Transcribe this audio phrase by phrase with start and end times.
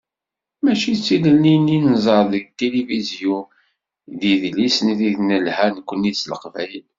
[0.63, 3.37] Mačči d tilelli-nni i nẓer deg tilifizyu
[4.19, 6.87] d yidlisen i deg d-nelha nekkni s leqbayel.